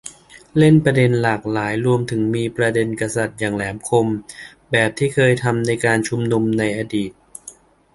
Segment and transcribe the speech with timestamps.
[0.57, 4.07] เล่นประเด็นหลากหลาย รวมถึงมีประเด็นกษัตริย์อย่างแหลมคม
[4.71, 6.43] แบบที่เคยทำในการชุมนุม
[6.77, 7.11] อดีต